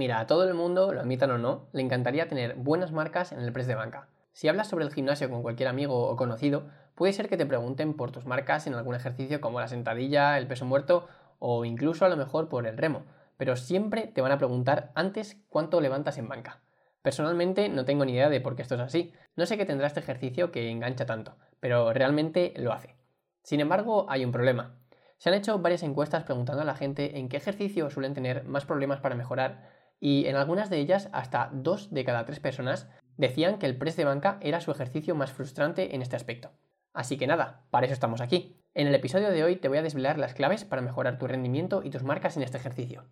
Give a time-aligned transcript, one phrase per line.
[0.00, 3.40] Mira, a todo el mundo, lo admitan o no, le encantaría tener buenas marcas en
[3.40, 4.08] el press de banca.
[4.32, 7.92] Si hablas sobre el gimnasio con cualquier amigo o conocido, puede ser que te pregunten
[7.92, 11.06] por tus marcas en algún ejercicio como la sentadilla, el peso muerto
[11.38, 13.02] o incluso a lo mejor por el remo,
[13.36, 16.62] pero siempre te van a preguntar antes cuánto levantas en banca.
[17.02, 19.12] Personalmente no tengo ni idea de por qué esto es así.
[19.36, 22.96] No sé qué tendrá este ejercicio que engancha tanto, pero realmente lo hace.
[23.42, 24.76] Sin embargo, hay un problema.
[25.18, 28.64] Se han hecho varias encuestas preguntando a la gente en qué ejercicio suelen tener más
[28.64, 32.88] problemas para mejorar y en algunas de ellas hasta dos de cada tres personas
[33.18, 36.50] decían que el press de banca era su ejercicio más frustrante en este aspecto.
[36.92, 38.56] Así que nada, para eso estamos aquí.
[38.74, 41.82] En el episodio de hoy te voy a desvelar las claves para mejorar tu rendimiento
[41.84, 43.04] y tus marcas en este ejercicio.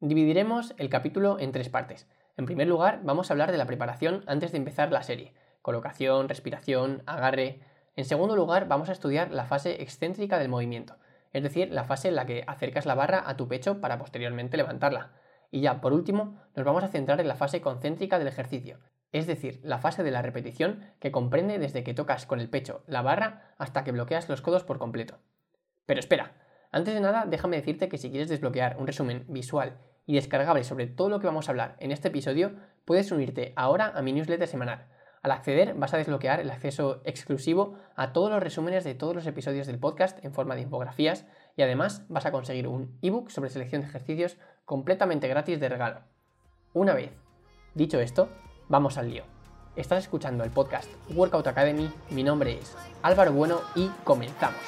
[0.00, 2.08] Dividiremos el capítulo en tres partes.
[2.36, 5.34] En primer lugar, vamos a hablar de la preparación antes de empezar la serie.
[5.62, 7.60] Colocación, respiración, agarre.
[7.96, 10.96] En segundo lugar, vamos a estudiar la fase excéntrica del movimiento,
[11.32, 14.56] es decir, la fase en la que acercas la barra a tu pecho para posteriormente
[14.56, 15.12] levantarla.
[15.54, 18.80] Y ya, por último, nos vamos a centrar en la fase concéntrica del ejercicio,
[19.12, 22.82] es decir, la fase de la repetición que comprende desde que tocas con el pecho
[22.88, 25.20] la barra hasta que bloqueas los codos por completo.
[25.86, 26.32] Pero espera,
[26.72, 30.88] antes de nada déjame decirte que si quieres desbloquear un resumen visual y descargable sobre
[30.88, 34.48] todo lo que vamos a hablar en este episodio, puedes unirte ahora a mi newsletter
[34.48, 34.88] semanal.
[35.24, 39.26] Al acceder vas a desbloquear el acceso exclusivo a todos los resúmenes de todos los
[39.26, 43.48] episodios del podcast en forma de infografías y además vas a conseguir un ebook sobre
[43.48, 46.00] selección de ejercicios completamente gratis de regalo.
[46.72, 47.12] Una vez
[47.74, 48.28] dicho esto,
[48.68, 49.24] vamos al lío.
[49.76, 54.60] Estás escuchando el podcast Workout Academy, mi nombre es Álvaro Bueno y comenzamos.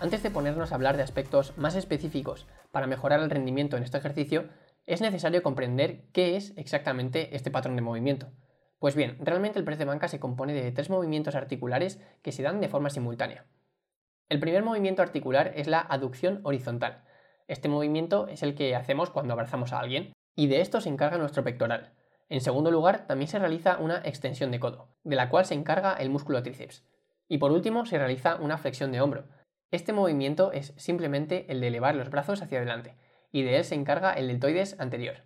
[0.00, 3.96] Antes de ponernos a hablar de aspectos más específicos para mejorar el rendimiento en este
[3.96, 4.48] ejercicio,
[4.86, 8.30] es necesario comprender qué es exactamente este patrón de movimiento.
[8.78, 12.42] Pues bien, realmente el press de banca se compone de tres movimientos articulares que se
[12.42, 13.46] dan de forma simultánea.
[14.28, 17.04] El primer movimiento articular es la aducción horizontal.
[17.46, 21.18] Este movimiento es el que hacemos cuando abrazamos a alguien, y de esto se encarga
[21.18, 21.92] nuestro pectoral.
[22.28, 25.92] En segundo lugar, también se realiza una extensión de codo, de la cual se encarga
[25.94, 26.84] el músculo tríceps.
[27.28, 29.28] Y por último, se realiza una flexión de hombro.
[29.70, 32.96] Este movimiento es simplemente el de elevar los brazos hacia adelante,
[33.30, 35.16] y de él se encarga el deltoides anterior.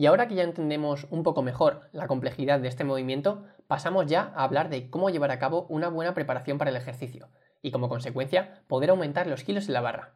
[0.00, 4.32] Y ahora que ya entendemos un poco mejor la complejidad de este movimiento, pasamos ya
[4.34, 7.28] a hablar de cómo llevar a cabo una buena preparación para el ejercicio
[7.60, 10.14] y como consecuencia poder aumentar los kilos en la barra.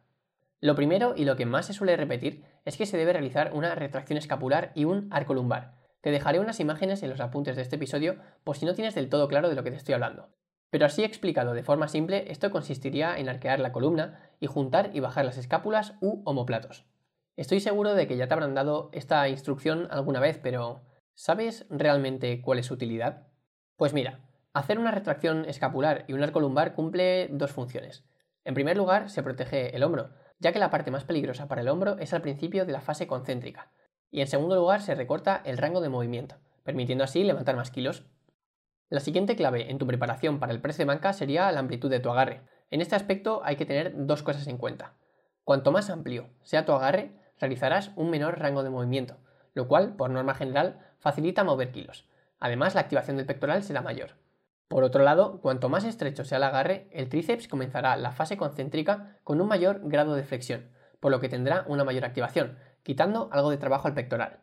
[0.59, 3.75] Lo primero y lo que más se suele repetir es que se debe realizar una
[3.75, 5.75] retracción escapular y un arco lumbar.
[6.01, 9.07] Te dejaré unas imágenes en los apuntes de este episodio por si no tienes del
[9.07, 10.29] todo claro de lo que te estoy hablando.
[10.71, 14.99] Pero así explicado de forma simple, esto consistiría en arquear la columna y juntar y
[14.99, 16.87] bajar las escápulas u omoplatos.
[17.37, 20.83] Estoy seguro de que ya te habrán dado esta instrucción alguna vez, pero
[21.15, 23.27] ¿sabes realmente cuál es su utilidad?
[23.75, 24.21] Pues mira,
[24.53, 28.05] hacer una retracción escapular y un arco lumbar cumple dos funciones.
[28.45, 31.67] En primer lugar, se protege el hombro, ya que la parte más peligrosa para el
[31.67, 33.69] hombro es al principio de la fase concéntrica.
[34.11, 38.05] Y en segundo lugar, se recorta el rango de movimiento, permitiendo así levantar más kilos.
[38.89, 41.99] La siguiente clave en tu preparación para el press de banca sería la amplitud de
[41.99, 42.43] tu agarre.
[42.71, 44.93] En este aspecto hay que tener dos cosas en cuenta.
[45.43, 49.17] Cuanto más amplio sea tu agarre, realizarás un menor rango de movimiento,
[49.53, 52.07] lo cual, por norma general, facilita mover kilos.
[52.39, 54.11] Además, la activación del pectoral será mayor.
[54.67, 59.19] Por otro lado, cuanto más estrecho sea el agarre, el tríceps comenzará la fase concéntrica
[59.23, 60.69] con un mayor grado de flexión,
[60.99, 64.39] por lo que tendrá una mayor activación, quitando algo de trabajo al pectoral.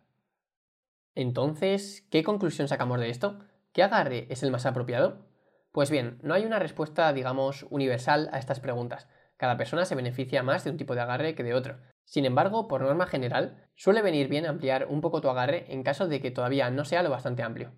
[1.14, 3.40] Entonces, ¿qué conclusión sacamos de esto?
[3.72, 5.26] ¿Qué agarre es el más apropiado?
[5.72, 9.08] Pues bien, no hay una respuesta, digamos, universal a estas preguntas.
[9.42, 12.68] Cada persona se beneficia más de un tipo de agarre que de otro, sin embargo,
[12.68, 16.30] por norma general, suele venir bien ampliar un poco tu agarre en caso de que
[16.30, 17.72] todavía no sea lo bastante amplio.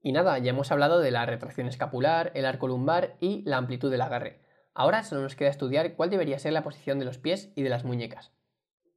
[0.00, 3.90] Y nada, ya hemos hablado de la retracción escapular, el arco lumbar y la amplitud
[3.90, 4.40] del agarre.
[4.72, 7.68] Ahora solo nos queda estudiar cuál debería ser la posición de los pies y de
[7.68, 8.32] las muñecas.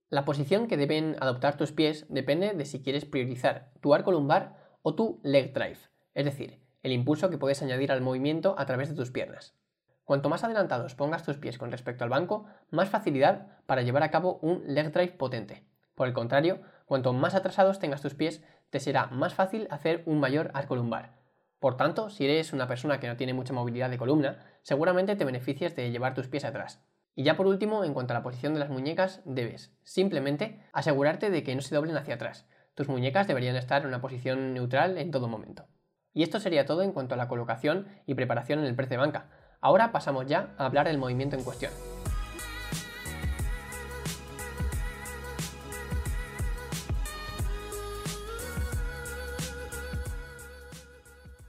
[0.10, 4.78] La posición que deben adoptar tus pies depende de si quieres priorizar tu arco lumbar
[4.82, 5.80] o tu leg drive,
[6.14, 9.58] es decir, el impulso que puedes añadir al movimiento a través de tus piernas.
[10.06, 14.12] Cuanto más adelantados pongas tus pies con respecto al banco, más facilidad para llevar a
[14.12, 15.64] cabo un leg drive potente.
[15.96, 20.20] Por el contrario, cuanto más atrasados tengas tus pies, te será más fácil hacer un
[20.20, 21.14] mayor arco lumbar.
[21.60, 25.24] Por tanto, si eres una persona que no tiene mucha movilidad de columna, seguramente te
[25.24, 26.84] beneficias de llevar tus pies atrás.
[27.16, 31.30] Y ya por último, en cuanto a la posición de las muñecas, debes simplemente asegurarte
[31.30, 32.48] de que no se doblen hacia atrás.
[32.74, 35.68] Tus muñecas deberían estar en una posición neutral en todo momento.
[36.14, 38.98] Y esto sería todo en cuanto a la colocación y preparación en el press de
[38.98, 39.30] banca.
[39.64, 41.72] Ahora pasamos ya a hablar del movimiento en cuestión.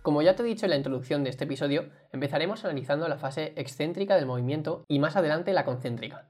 [0.00, 3.52] Como ya te he dicho en la introducción de este episodio, empezaremos analizando la fase
[3.56, 6.28] excéntrica del movimiento y más adelante la concéntrica.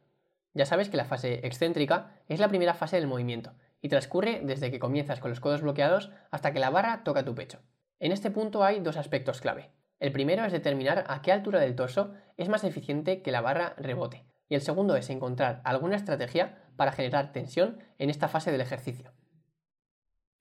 [0.55, 3.53] Ya sabes que la fase excéntrica es la primera fase del movimiento
[3.83, 7.35] y transcurre desde que comienzas con los codos bloqueados hasta que la barra toca tu
[7.35, 7.59] pecho.
[8.01, 9.71] En este punto hay dos aspectos clave.
[10.05, 13.73] El primero es determinar a qué altura del torso es más eficiente que la barra
[13.79, 18.61] rebote, y el segundo es encontrar alguna estrategia para generar tensión en esta fase del
[18.61, 19.15] ejercicio.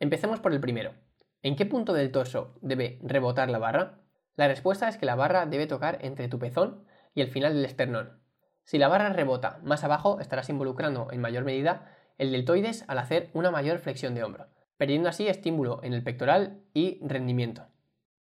[0.01, 0.95] Empecemos por el primero.
[1.41, 4.01] ¿En qué punto del torso debe rebotar la barra?
[4.35, 6.83] La respuesta es que la barra debe tocar entre tu pezón
[7.15, 8.21] y el final del esternón.
[8.65, 13.29] Si la barra rebota más abajo, estarás involucrando en mayor medida el deltoides al hacer
[13.33, 17.72] una mayor flexión de hombro, perdiendo así estímulo en el pectoral y rendimiento.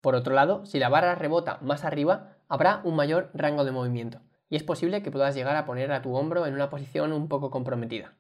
[0.00, 4.20] Por otro lado, si la barra rebota más arriba, habrá un mayor rango de movimiento,
[4.48, 7.28] y es posible que puedas llegar a poner a tu hombro en una posición un
[7.28, 8.14] poco comprometida.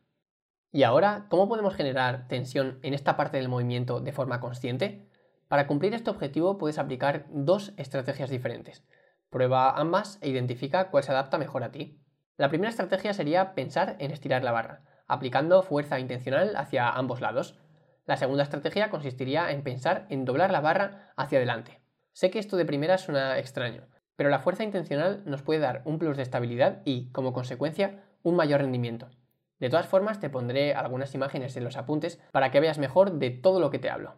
[0.70, 5.08] Y ahora, ¿cómo podemos generar tensión en esta parte del movimiento de forma consciente?
[5.48, 8.84] Para cumplir este objetivo puedes aplicar dos estrategias diferentes.
[9.30, 12.02] Prueba ambas e identifica cuál se adapta mejor a ti.
[12.36, 17.58] La primera estrategia sería pensar en estirar la barra, aplicando fuerza intencional hacia ambos lados.
[18.08, 21.82] La segunda estrategia consistiría en pensar en doblar la barra hacia adelante.
[22.14, 23.82] Sé que esto de primera suena extraño,
[24.16, 28.34] pero la fuerza intencional nos puede dar un plus de estabilidad y, como consecuencia, un
[28.34, 29.10] mayor rendimiento.
[29.58, 33.28] De todas formas, te pondré algunas imágenes en los apuntes para que veas mejor de
[33.28, 34.14] todo lo que te hablo.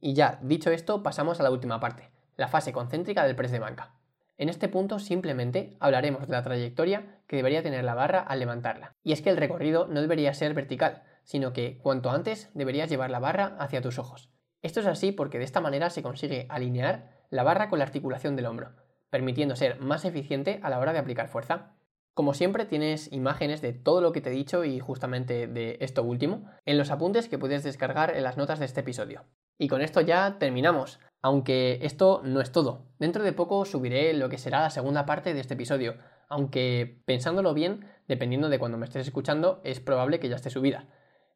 [0.00, 2.08] Y ya, dicho esto, pasamos a la última parte,
[2.38, 3.96] la fase concéntrica del press de banca.
[4.38, 8.94] En este punto simplemente hablaremos de la trayectoria que debería tener la barra al levantarla.
[9.04, 13.08] Y es que el recorrido no debería ser vertical, sino que cuanto antes deberías llevar
[13.08, 14.32] la barra hacia tus ojos.
[14.62, 18.34] Esto es así porque de esta manera se consigue alinear la barra con la articulación
[18.34, 18.72] del hombro,
[19.10, 21.76] permitiendo ser más eficiente a la hora de aplicar fuerza.
[22.14, 26.02] Como siempre tienes imágenes de todo lo que te he dicho y justamente de esto
[26.02, 29.22] último en los apuntes que puedes descargar en las notas de este episodio.
[29.56, 32.88] Y con esto ya terminamos, aunque esto no es todo.
[32.98, 35.94] Dentro de poco subiré lo que será la segunda parte de este episodio,
[36.28, 40.88] aunque pensándolo bien, dependiendo de cuando me estés escuchando, es probable que ya esté subida.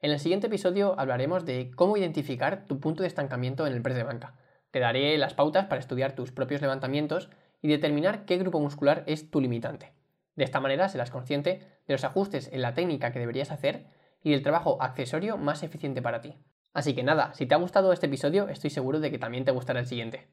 [0.04, 3.96] En el siguiente episodio hablaremos de cómo identificar tu punto de estancamiento en el press
[3.96, 4.34] de banca.
[4.70, 7.30] Te daré las pautas para estudiar tus propios levantamientos
[7.62, 9.94] y determinar qué grupo muscular es tu limitante.
[10.36, 13.86] De esta manera serás consciente de los ajustes en la técnica que deberías hacer
[14.22, 16.36] y del trabajo accesorio más eficiente para ti.
[16.74, 19.52] Así que nada, si te ha gustado este episodio, estoy seguro de que también te
[19.52, 20.28] gustará el siguiente.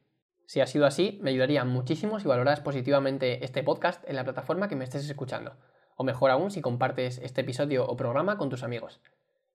[0.48, 4.68] Si ha sido así, me ayudaría muchísimo si valoras positivamente este podcast en la plataforma
[4.68, 5.56] que me estés escuchando,
[5.96, 9.00] o mejor aún si compartes este episodio o programa con tus amigos.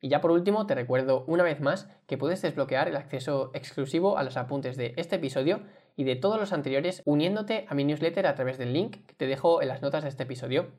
[0.00, 4.18] Y ya por último, te recuerdo una vez más que puedes desbloquear el acceso exclusivo
[4.18, 5.62] a los apuntes de este episodio
[5.96, 9.26] y de todos los anteriores uniéndote a mi newsletter a través del link que te
[9.26, 10.72] dejo en las notas de este episodio.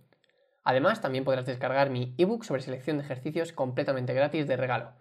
[0.63, 4.91] Además, también podrás descargar mi ebook sobre selección de ejercicios completamente gratis de regalo.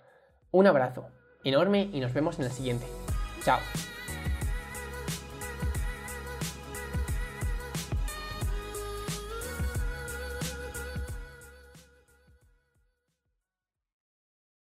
[0.50, 1.08] Un abrazo
[1.44, 2.86] enorme y nos vemos en el siguiente.
[3.42, 3.58] Chao.